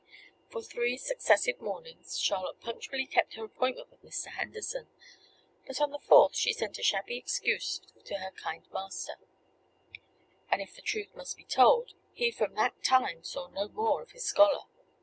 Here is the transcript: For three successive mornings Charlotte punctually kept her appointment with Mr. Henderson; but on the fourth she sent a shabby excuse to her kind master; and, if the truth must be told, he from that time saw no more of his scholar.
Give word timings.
For 0.49 0.63
three 0.63 0.97
successive 0.97 1.61
mornings 1.61 2.17
Charlotte 2.17 2.59
punctually 2.59 3.05
kept 3.05 3.35
her 3.35 3.43
appointment 3.45 3.91
with 3.91 4.01
Mr. 4.03 4.29
Henderson; 4.29 4.87
but 5.67 5.79
on 5.79 5.91
the 5.91 5.99
fourth 5.99 6.35
she 6.35 6.53
sent 6.53 6.79
a 6.79 6.81
shabby 6.81 7.17
excuse 7.17 7.79
to 8.05 8.15
her 8.17 8.31
kind 8.31 8.67
master; 8.71 9.19
and, 10.49 10.59
if 10.59 10.73
the 10.75 10.81
truth 10.81 11.13
must 11.13 11.37
be 11.37 11.45
told, 11.45 11.93
he 12.13 12.31
from 12.31 12.55
that 12.55 12.83
time 12.83 13.23
saw 13.23 13.49
no 13.49 13.67
more 13.67 14.01
of 14.01 14.09
his 14.13 14.25
scholar. 14.25 14.63